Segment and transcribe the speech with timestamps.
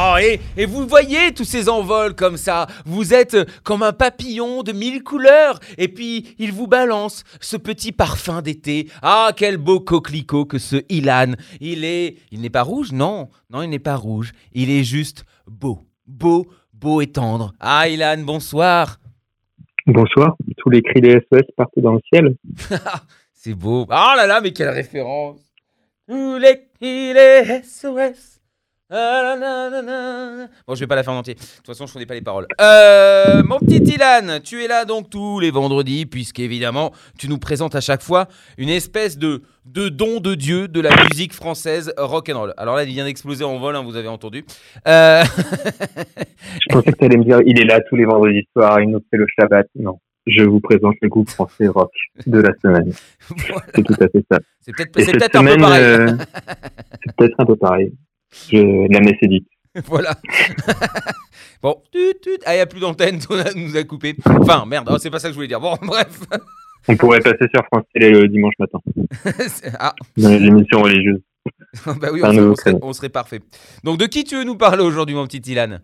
[0.00, 2.68] Oh, et, et vous voyez tous ces envols comme ça.
[2.86, 5.58] Vous êtes comme un papillon de mille couleurs.
[5.76, 8.88] Et puis, il vous balance ce petit parfum d'été.
[9.02, 11.32] Ah, quel beau coquelicot que ce Ilan.
[11.60, 12.16] Il est.
[12.30, 14.32] Il n'est pas rouge Non, non, il n'est pas rouge.
[14.52, 15.80] Il est juste beau.
[16.06, 17.52] Beau, beau et tendre.
[17.58, 19.00] Ah, Ilan, bonsoir.
[19.84, 20.36] Bonsoir.
[20.58, 22.36] Tous les cris des SOS partent dans le ciel.
[23.32, 23.84] C'est beau.
[23.88, 25.40] Oh là là, mais quelle référence.
[26.06, 28.37] Tous les cris des SOS.
[28.90, 31.34] Bon, je vais pas la faire en entier.
[31.34, 32.46] De toute façon, je connais pas les paroles.
[32.60, 37.74] Euh, mon petit Ilan, tu es là donc tous les vendredis, puisqu'évidemment, tu nous présentes
[37.74, 42.30] à chaque fois une espèce de, de don de Dieu de la musique française rock
[42.30, 42.54] and roll.
[42.56, 44.44] Alors là, il vient d'exploser en vol, hein, vous avez entendu.
[44.86, 48.80] Euh, Je pensais que tu allais me dire, il est là tous les vendredis soirs,
[48.80, 49.66] il nous fait le Shabbat.
[49.78, 49.98] Non.
[50.26, 51.90] Je vous présente le groupe français rock
[52.26, 52.92] de la semaine.
[53.48, 53.64] voilà.
[53.74, 54.38] C'est tout à fait ça.
[54.60, 55.82] C'est peut-être un peu pareil.
[55.84, 56.06] euh,
[57.06, 57.92] c'est peut-être un peu pareil.
[58.50, 59.48] Je, la messe est dite.
[59.86, 60.14] voilà.
[61.62, 62.38] bon, tut, tut.
[62.46, 64.16] ah, il n'y a plus d'antenne, on a- nous a coupé.
[64.26, 65.60] Enfin, merde, oh, c'est pas ça que je voulais dire.
[65.60, 66.20] Bon, bref.
[66.88, 68.78] On pourrait passer sur France Télé le dimanche matin,
[69.78, 71.20] ah, dans les émissions religieuses.
[72.00, 72.78] bah oui, on serait, nouveau on serait- créneau.
[72.82, 73.40] on serait parfait.
[73.84, 75.78] Donc, de qui tu veux nous parler aujourd'hui, mon petit Ilan?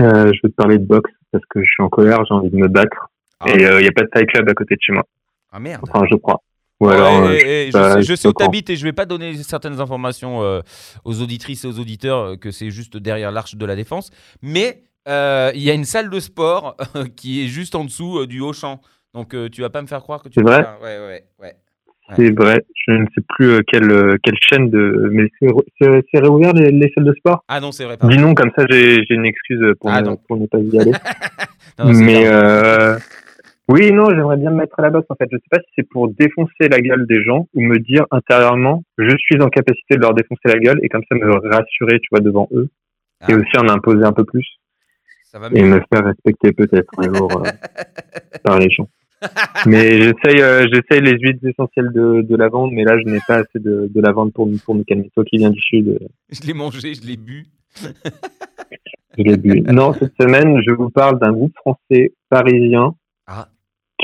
[0.00, 2.50] Euh, je veux te parler de boxe parce que je suis en colère, j'ai envie
[2.50, 3.08] de me battre.
[3.40, 3.50] Ah.
[3.50, 5.04] Et il n'y a pas de Thai Club à côté de chez moi.
[5.52, 5.84] Ah merde.
[5.88, 6.42] Enfin, je crois.
[6.80, 9.34] Ou Ouais, alors, euh, eh, je, sais, je où t'habites et je vais pas donner
[9.36, 10.60] certaines informations euh,
[11.04, 14.10] aux auditrices et aux auditeurs euh, que c'est juste derrière l'arche de la défense.
[14.42, 16.76] Mais euh, il y a une salle de sport
[17.16, 18.80] qui est juste en dessous du Auchan.
[19.14, 21.54] Donc tu vas pas me faire croire que tu C'est vrai faire- Ouais, ouais, ouais.
[22.16, 22.64] c'est vrai.
[22.88, 25.08] Je ne sais plus quelle, quelle chaîne de.
[25.12, 27.44] Mais c'est réouvert les, les salles de sport?
[27.46, 27.96] Ah non, c'est vrai.
[28.02, 30.90] Dis non, comme ça j'ai une excuse pour, Ah, ne, pour ne pas y aller.
[31.78, 32.24] Non, Mais
[33.68, 35.26] oui, non, j'aimerais bien me mettre à la boxe en fait.
[35.32, 38.84] Je sais pas si c'est pour défoncer la gueule des gens ou me dire intérieurement,
[38.98, 42.08] je suis en capacité de leur défoncer la gueule et comme ça me rassurer, tu
[42.10, 42.68] vois, devant eux
[43.20, 43.26] Ah.
[43.30, 44.46] et aussi en imposer un peu plus
[45.24, 47.50] Ça va et me faire respecter peut-être un jour euh,
[48.44, 48.88] par les gens.
[49.64, 53.36] Mais j'essaye, euh, j'essaye les huiles essentielles de, de lavande, mais là je n'ai pas
[53.36, 55.08] assez de, de lavande pour, pour me calmer.
[55.14, 55.98] Toi qui viens du sud, euh,
[56.30, 57.46] Je l'ai mangé, je l'ai bu.
[59.16, 59.62] je l'ai bu.
[59.62, 62.94] Non, cette semaine, je vous parle d'un groupe français parisien,
[63.26, 63.48] Ah.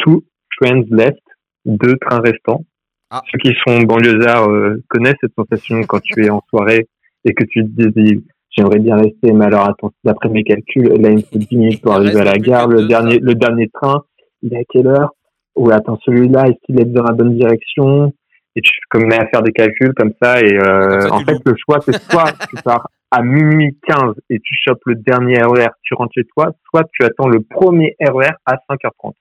[0.02, 0.24] Two
[0.60, 1.22] Trains Left,
[1.64, 2.64] deux trains restants.
[3.10, 3.22] Ah.
[3.30, 6.88] Ceux qui sont banlieusards euh, connaissent cette sensation quand tu es en soirée
[7.24, 11.10] et que tu te dis j'aimerais bien rester, mais alors attends, d'après mes calculs, là
[11.10, 12.68] il me faut 10 minutes pour arriver à la gare.
[12.68, 14.04] Le dernier, le dernier train,
[14.42, 15.10] il est à quelle heure?
[15.56, 18.12] Ou attends, celui-là, est-ce qu'il est dans la bonne direction?
[18.56, 20.40] Et tu te mets à faire des calculs comme ça.
[20.40, 24.38] Et euh, ça, en fait, le choix, c'est soit tu pars à minuit 15 et
[24.38, 28.30] tu chopes le dernier RER, tu rentres chez toi, soit tu attends le premier RER
[28.46, 29.14] à 5h30.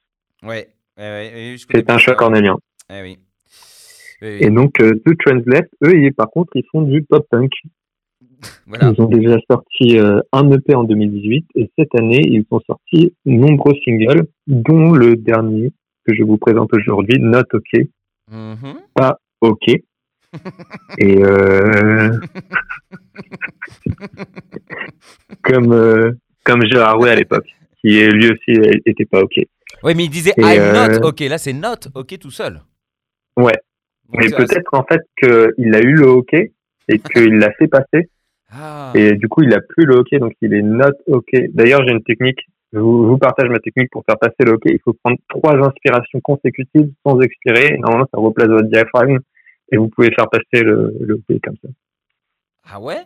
[0.44, 0.70] Ouais.
[0.98, 2.58] ouais, ouais, ouais, C'est un choix cornélien.
[2.90, 3.18] Oui.
[4.22, 4.38] Oui, oui.
[4.42, 7.52] Et donc, euh, Trends Left, eux, ils, par contre, ils font du pop-punk.
[8.68, 8.94] Voilà.
[8.96, 13.14] Ils ont déjà sorti euh, un EP en 2018 et cette année, ils ont sorti
[13.26, 15.74] nombreux singles, dont le dernier
[16.06, 17.82] que je vous présente aujourd'hui, Not OK.
[18.32, 18.80] Mhm.
[19.42, 19.68] OK.
[21.00, 22.12] Et euh,
[25.44, 26.12] comme euh,
[26.44, 27.48] comme Gérard Way à l'époque,
[27.82, 29.40] qui lui aussi euh, était pas OK.
[29.84, 31.20] Ouais, mais il disait Et, I'm euh, not OK.
[31.22, 32.62] Là, c'est not OK tout seul.
[33.38, 33.54] Ouais.
[34.10, 38.10] Donc, Mais peut-être en fait qu'il a eu le OK et qu'il l'a fait passer
[38.52, 38.92] Ah.
[38.96, 41.30] Et du coup, il a plus le hockey, donc il est not OK.
[41.54, 42.40] D'ailleurs, j'ai une technique.
[42.74, 44.72] Je vous, je vous partage ma technique pour faire passer le hockey.
[44.74, 47.78] Il faut prendre trois inspirations consécutives sans expirer.
[47.78, 49.20] Normalement, ça replace votre diaphragme
[49.72, 51.70] et vous pouvez faire passer le, le hockey comme ça.
[52.72, 53.02] Ah ouais?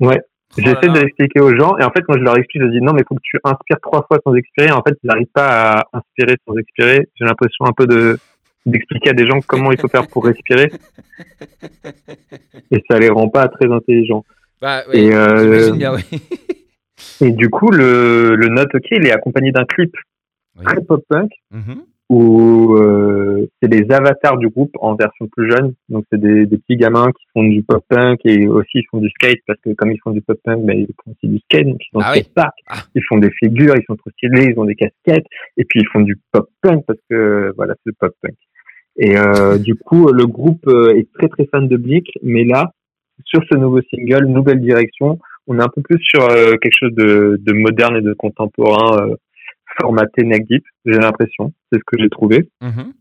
[0.00, 0.20] Ouais.
[0.56, 1.76] J'essaie de l'expliquer aux gens.
[1.78, 3.80] Et en fait, quand je leur explique, je dis non, mais faut que tu inspires
[3.82, 4.70] trois fois sans expirer.
[4.72, 7.08] En fait, ils n'arrivent pas à inspirer sans expirer.
[7.16, 8.18] J'ai l'impression un peu de
[8.66, 10.70] d'expliquer à des gens comment il faut faire pour respirer.
[12.70, 14.24] Et ça les rend pas très intelligents.
[14.60, 16.02] Bah, ouais, Et, euh, bien, oui.
[17.20, 19.94] Et du coup, le, le Not OK, il est accompagné d'un clip
[20.58, 20.64] Oui.
[20.64, 21.82] très pop-punk Mhm.
[22.08, 25.74] Où euh, c'est les avatars du groupe en version plus jeune.
[25.88, 29.10] Donc, c'est des, des petits gamins qui font du pop-punk et aussi ils font du
[29.10, 31.66] skate parce que comme ils font du pop-punk, ben, ils font aussi du skate.
[31.66, 32.22] Donc, ils sont Ah oui.
[32.34, 32.54] park.
[32.68, 32.76] Ah.
[32.94, 35.26] Ils font des figures, ils sont trop stylés, ils ont des casquettes
[35.58, 38.34] et puis ils font du pop-punk parce que voilà, c'est le pop-punk.
[38.96, 42.72] Et euh, du coup, le groupe euh, est très très fan de Blink, mais là,
[43.24, 46.94] sur ce nouveau single, nouvelle direction, on est un peu plus sur euh, quelque chose
[46.94, 49.16] de, de moderne et de contemporain, euh,
[49.80, 51.52] formaté neck deep, j'ai l'impression.
[51.72, 52.50] C'est ce que j'ai trouvé.
[52.60, 52.92] Mhm.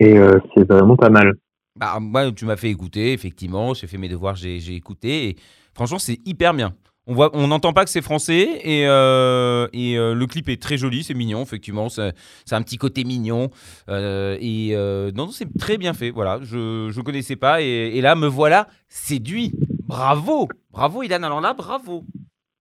[0.00, 1.34] Et euh, c'est vraiment pas mal.
[1.76, 3.74] Bah, moi, tu m'as fait écouter, effectivement.
[3.74, 5.28] J'ai fait mes devoirs, j'ai j'ai écouté.
[5.28, 5.36] Et
[5.74, 6.74] franchement, c'est hyper bien.
[7.06, 10.62] On voit, on n'entend pas que c'est français et, euh, et euh, le clip est
[10.62, 11.88] très joli, c'est mignon, effectivement.
[11.88, 12.14] C'est
[12.44, 13.50] c'est un petit côté mignon.
[13.88, 14.74] Euh, et
[15.16, 16.10] non, non, c'est très bien fait.
[16.10, 17.62] Voilà, je ne connaissais pas.
[17.62, 19.52] Et, et là, me voilà séduit.
[19.86, 21.22] Bravo, bravo, Ilan.
[21.24, 22.04] Alors là, bravo,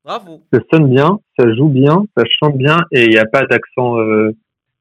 [0.03, 0.41] bravo.
[0.51, 3.99] Ça sonne bien, ça joue bien, ça chante bien et il n'y a pas d'accent.
[3.99, 4.31] euh,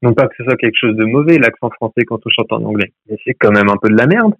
[0.01, 2.63] non pas que ce soit quelque chose de mauvais, l'accent français quand on chante en
[2.63, 2.93] anglais.
[3.09, 4.33] Mais c'est quand même un peu de la merde.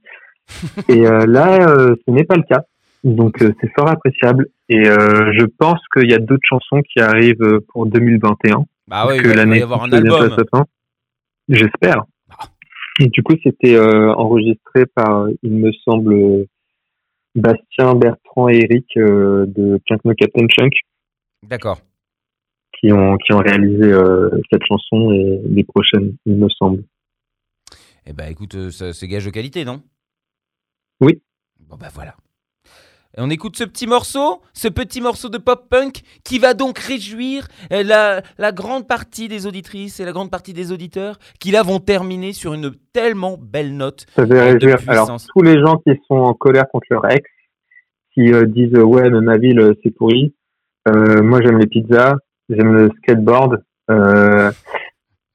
[0.90, 2.64] et euh, là, euh, ce n'est pas le cas.
[3.04, 4.48] Donc c'est fort appréciable.
[4.70, 8.66] Et je pense qu'il y a d'autres chansons qui arrivent pour 2021.
[8.88, 10.36] Bah ouais, il que va, y l'année avoir un album.
[11.48, 12.04] J'espère.
[12.32, 12.46] Ah.
[13.00, 16.46] Et du coup, c'était enregistré par, il me semble,
[17.36, 20.74] Bastien, Bertrand et Eric euh, de Pinkno Captain Chunk
[21.44, 21.80] D'accord.
[22.80, 26.84] qui ont, qui ont réalisé euh, cette chanson et les prochaines, il me semble.
[28.06, 29.82] Eh ben écoute, euh, ça- c'est gage de qualité, non?
[31.02, 31.22] Oui.
[31.60, 32.16] Bon bah voilà.
[33.20, 37.50] Et on écoute ce petit morceau, ce petit morceau de pop-punk qui va donc réjouir
[37.74, 41.62] euh, la, la grande partie des auditrices et la grande partie des auditeurs qui là
[41.62, 44.06] vont terminer sur une tellement belle note.
[44.16, 44.78] Ça de réjouir.
[44.88, 47.30] Alors, tous les gens qui sont en colère contre leur ex,
[48.14, 50.34] qui euh, disent ouais, mais ma ville, euh, c'est pourri.
[50.88, 52.16] Euh, moi, j'aime les pizzas,
[52.48, 53.62] j'aime le skateboard,
[53.92, 54.50] euh,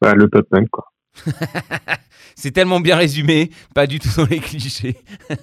[0.01, 0.87] bah, le pop-punk, quoi.
[2.35, 4.97] C'est tellement bien résumé, pas du tout dans les clichés.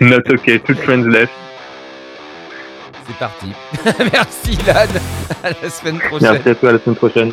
[0.00, 1.32] Not okay, two trends left.
[3.06, 3.46] C'est parti.
[4.12, 4.86] Merci Lan.
[5.42, 6.32] À la semaine prochaine.
[6.32, 7.32] Merci à toi, à la semaine prochaine.